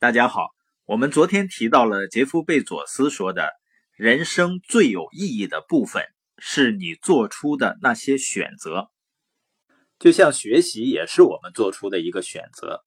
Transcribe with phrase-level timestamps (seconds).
[0.00, 0.50] 大家好，
[0.84, 3.50] 我们昨天提到了杰夫·贝佐斯说的，
[3.96, 6.04] 人生最有意义的部分
[6.36, 8.92] 是你做出的那些选择，
[9.98, 12.84] 就像学习也是我们做出的一个选择。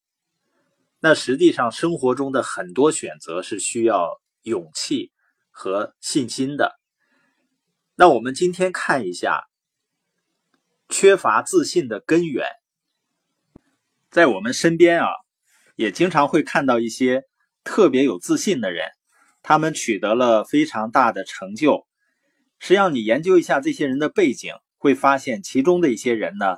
[1.01, 5.12] 那实际上生活中的很多选择是需要勇气
[5.49, 6.79] 和信心的。
[7.96, 9.49] 那我们今天看一下
[10.87, 12.47] 缺乏自信的根源，
[14.09, 15.09] 在我们身边啊。
[15.76, 17.23] 也经常会看到一些
[17.63, 18.88] 特别有自信的人，
[19.44, 21.86] 他们取得了非常大的成就。
[22.59, 26.58] 实际上，你研究一下这些人的背景，会发现其中的一些人呢，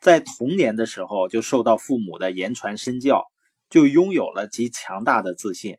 [0.00, 3.24] 在童年的时候就受到父母的言传身教，
[3.70, 5.78] 就拥有了极强大的自信。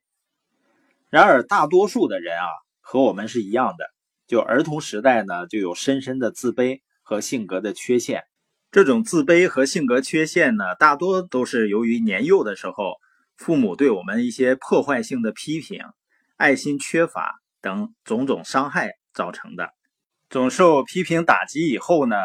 [1.09, 2.47] 然而，大多数的人啊，
[2.79, 3.85] 和我们是一样的，
[4.27, 8.23] 就儿童时代呢，就有深深的自卑和性格的缺陷。
[8.75, 12.97] 这种自卑和性格缺陷呢，大多都是由于年幼的时候
[13.37, 15.79] 父母对我们一些破坏性的批评、
[16.35, 19.69] 爱心缺乏等种种伤害造成的。
[20.29, 22.17] 总受批评打击以后呢，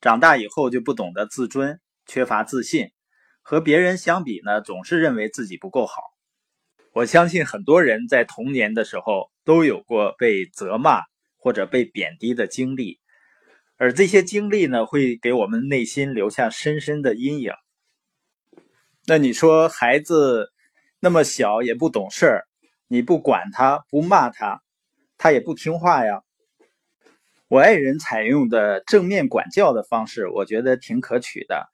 [0.00, 2.92] 长大以后就不懂得自尊，缺乏自信，
[3.40, 5.94] 和别人相比呢，总是认为自己不够好。
[6.92, 11.00] 我相信很多人在童年的时候都有过被责骂
[11.38, 13.00] 或者被贬低的经历。
[13.82, 17.52] 而这些经历呢，会给我们内心留下深深的阴影。
[19.06, 20.52] 那你说孩子
[21.00, 22.46] 那么小也不懂事儿，
[22.86, 24.62] 你不管他不骂他，
[25.18, 26.22] 他也不听话呀。
[27.48, 31.68] 我爱人采用的正面管教的方式，我觉得挺可取的。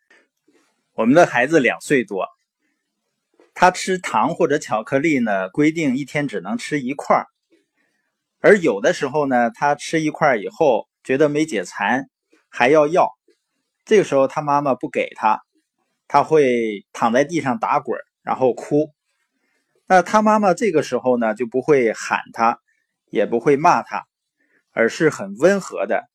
[0.94, 2.26] 我们的孩子两岁多，
[3.52, 7.26] 他吃糖或者巧克力呢，规定一天只能吃一块儿，
[8.40, 10.87] 而有的时候呢，他吃一块以后。
[11.08, 12.10] 觉得没解馋，
[12.50, 13.08] 还要要，
[13.86, 15.40] 这个时候他妈妈不给他，
[16.06, 18.90] 他会躺在地上打滚，然后哭。
[19.86, 22.60] 那他妈妈这个时候呢，就不会喊他，
[23.06, 24.04] 也不会骂他，
[24.72, 26.10] 而是很温和的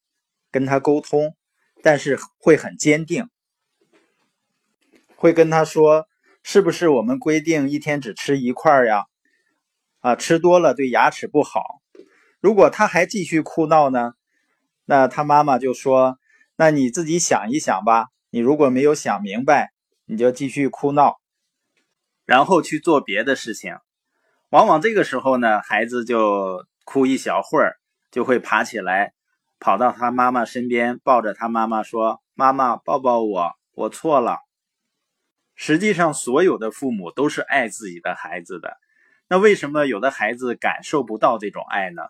[0.52, 1.36] 跟他沟通，
[1.82, 3.28] 但是会很坚定，
[5.16, 6.06] 会跟他说
[6.46, 9.06] ：“是不是我们规定一天只吃一块呀？
[10.02, 11.82] 啊，吃多了对牙齿不好。
[12.40, 14.12] 如果他还继续哭闹呢？”
[14.86, 16.20] 那他妈妈就说
[16.58, 18.08] ：“那你自己想一想吧。
[18.30, 19.72] 你如果没有想明白，
[20.06, 21.20] 你就继续哭闹，
[22.26, 23.78] 然后去做别的事情。
[24.50, 27.78] 往往这个时候呢，孩子就哭一小会儿，
[28.12, 29.14] 就会爬起来，
[29.60, 34.40] 跑到他妈妈身边，抱着他妈妈说：‘妈妈，抱抱我，我错了。’
[35.56, 38.76] 实际上，所有的父母都是爱自己的孩子的。
[39.30, 42.02] 那为什么有的孩子感受不到这种爱呢？”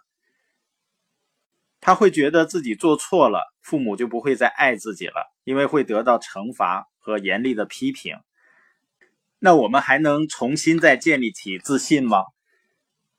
[1.85, 8.15] 他会觉得自己做错了，父母就不会再爱自己了，因为会得到惩罚和严厉的批评。
[9.37, 12.19] 那我们还能重新再建立起自信吗？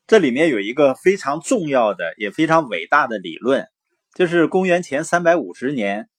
[0.07, 3.67] 这里面有一个非常重要的也非常伟大的理论，
[4.15, 6.09] 就是公元前三百五十年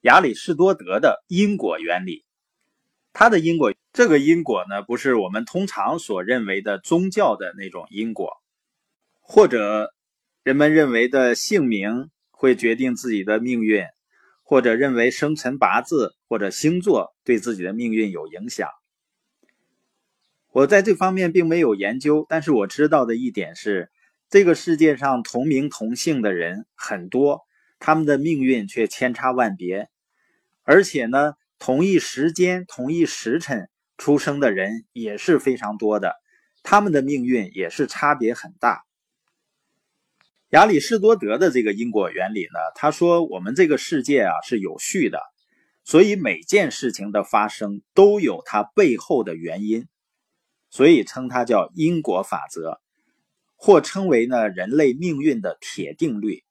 [0.00, 2.24] 亚里士多德的因果原理。
[3.12, 8.32] 他的因果，这个因果呢，不是我们通常所认为的宗教的那种因果，
[9.20, 9.94] 或者。
[10.42, 13.84] 人们认为的姓名会决定自己的命运，
[14.42, 18.68] 或者认为生辰八字或者星座对自己的命运有影响。
[20.50, 23.92] 我在这方面并没有研究，但是我知道的一点是，
[24.28, 27.42] 这个世界上同名同姓的人很多，
[27.78, 29.90] 他们的命运却千差万别。
[30.64, 36.16] 而且呢，同一时间、同一时辰出生的人也是非常多的，
[36.64, 38.82] 他们的命运也是差别很大。
[40.52, 45.18] 亚里士多德的这个因果原理呢，他说我们这个世界啊是有序的，
[45.82, 49.86] 所以每件事情的发生都有它背后的原因，
[50.68, 52.82] 所以称它叫因果法则，
[53.56, 56.44] 或称为呢人类命运的铁定律，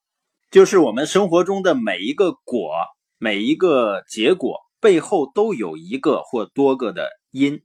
[0.49, 2.71] 就是我们生活中的每一个果、
[3.19, 7.61] 每一个结果背后都有一个或多个的因。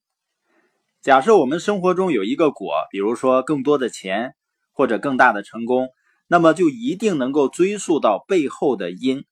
[1.00, 4.34] 假设我们生活中有一个果，比如说更多的钱
[4.72, 5.88] 或者更大的成功。
[6.28, 9.24] 那么就一定能够追溯到背后的因，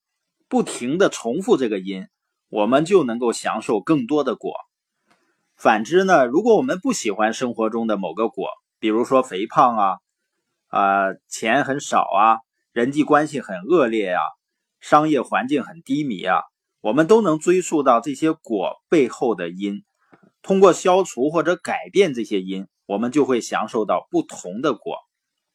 [0.49, 2.06] 不停的重复这个因，
[2.49, 4.55] 我们就能够享受更多的果。
[5.56, 8.49] 反之呢，如果我们不喜欢生活中的某个果，
[8.79, 9.99] 比如说肥胖啊，
[10.69, 12.38] 啊钱很少啊，
[12.73, 14.19] 人际关系很恶劣呀，
[14.81, 16.43] 商业环境很低迷啊，
[16.81, 19.85] 我们都能追溯到这些果背后的因，
[20.43, 24.99] 通过消除或者改变这些因，我们就会享受到不同的果。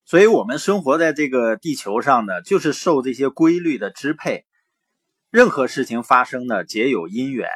[0.10, 4.44] 所以，我们生活在这个地球上呢，就是受这些规律的支配。
[5.30, 7.48] 任何事情发生呢，皆有因缘。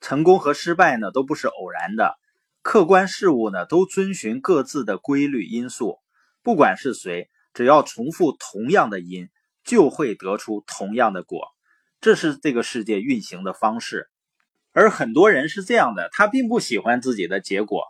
[0.00, 2.18] 成功和失败呢，都不是偶然的，
[2.62, 5.98] 客观事物呢都遵循各自的规律因素，
[6.42, 9.28] 不管是谁，只要重复同样的因，
[9.62, 11.42] 就会得出同样的果。
[12.00, 14.08] 这是这个世界运行的方式。
[14.72, 17.82] 而很多人是这样的，他并不喜欢自己的结果，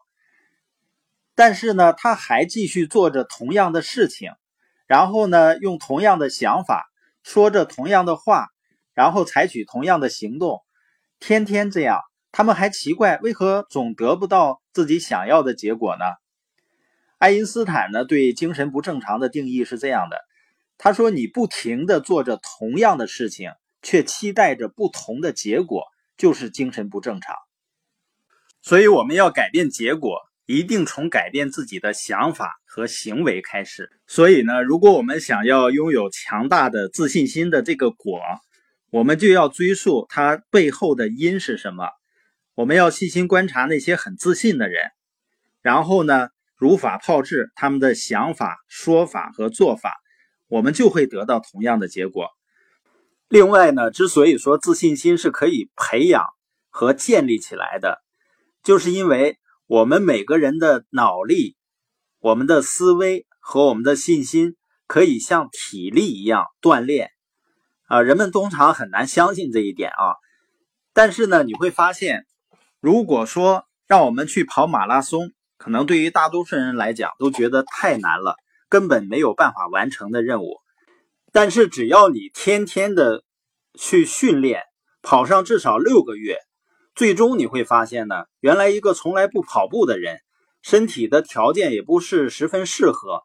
[1.38, 4.32] 但是呢，他还继续做着同样的事情，
[4.88, 6.90] 然后呢，用同样的想法，
[7.22, 8.48] 说着同样的话，
[8.92, 10.64] 然后采取同样的行动，
[11.20, 12.00] 天天这样。
[12.32, 16.04] 他们还奇怪为何总得不到自己想要的结果呢？
[17.18, 20.18] 爱因斯坦呢对精神不正常的定义是这样的：
[20.76, 25.84] 他说，你不停的做着同样的事情，却期待着不同的结果，
[26.16, 27.36] 就是精神不正常。
[28.60, 33.90] 所以我们要改变结果，一定从改变自己的想法和行为开始。
[34.06, 38.18] 所以呢，如果我们想要拥有强大的自信心的这个果，
[38.88, 41.90] 我们就要追溯它背后的因是什么。
[42.54, 44.90] 我们要细心观察那些很自信的人，
[45.60, 49.98] 然后呢，如法炮制他们的想法、说法和做法，
[50.48, 52.26] 我们就会得到同样的结果。
[53.28, 56.24] 另外呢，之所以说自信心是可以培养
[56.70, 58.02] 和建立起来的，
[58.62, 59.36] 就是因为
[59.68, 61.54] 我们每个人的脑力、
[62.20, 64.56] 我们的思维和我们的信心
[64.86, 67.10] 可以像体力一样锻炼。
[67.86, 70.16] 啊，人们通常很难相信这一点啊，
[70.94, 72.24] 但是呢，你会发现。
[72.80, 78.36] 如果说让我们去跑马拉松，可能对于大多数人来讲都觉得太难了，
[78.70, 80.60] 根本没有办法完成的任务。
[81.30, 83.22] 但是只要你天天的
[83.78, 84.62] 去训练，
[85.02, 86.38] 跑上至少六个月，
[86.98, 90.18] 最终你会发现呢，原来一个从来不跑步的人，
[90.62, 93.22] 身体的条件也不是十分适合，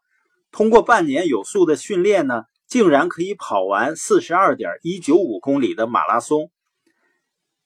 [0.52, 6.52] 通过半年有素的训练呢，竟然可以跑完四十二点一九五公里的马拉松。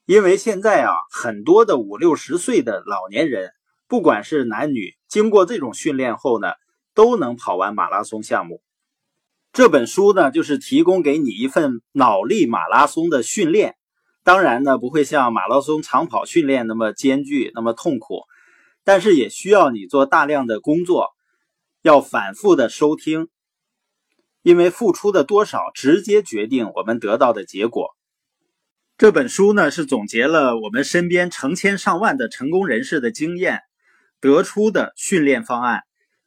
[0.06, 3.50] 因为现在啊，很多的五六十岁的老年人，
[3.86, 6.52] 不管是男女，经过这种训练后呢，
[6.94, 8.62] 都能跑完马拉松项目。
[9.52, 13.74] 这本书呢，就是提供给你一份脑力马拉松的训练。
[14.28, 18.24] 当然呢，不会像马拉松长跑训练那么艰巨、那么痛苦，
[18.84, 21.14] 但是也需要你做大量的工作，
[21.80, 23.28] 要反复的收听，
[24.42, 27.96] 因为付出的多少，直接决定我们得到的结果。
[28.98, 33.62] 这本书呢是总结了我们身边成千上万的成功人士的经验
[34.20, 35.84] 得出的训练方案，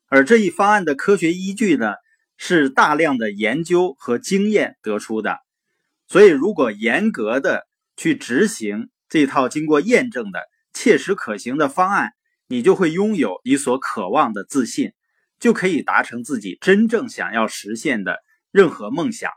[0.08, 1.94] 而这一方案的科学依据呢
[2.36, 5.38] 是大量的研究和经验得出的。
[6.08, 7.68] 所以，如果严格的
[8.02, 10.40] 去执行这套经过验证的
[10.74, 12.14] 切实可行的方案，
[12.48, 14.94] 你就会拥有你所渴望的自信，
[15.40, 18.18] 就可以达成自己真正想要实现的
[18.50, 19.30] 任何梦想。